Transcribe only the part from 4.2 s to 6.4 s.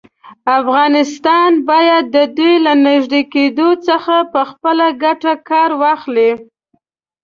په خپله ګټه کار واخلي.